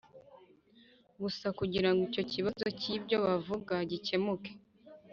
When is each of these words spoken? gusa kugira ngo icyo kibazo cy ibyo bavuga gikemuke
gusa 1.21 1.47
kugira 1.59 1.89
ngo 1.91 2.01
icyo 2.09 2.23
kibazo 2.31 2.65
cy 2.79 2.85
ibyo 2.95 3.17
bavuga 3.25 3.75
gikemuke 3.89 4.51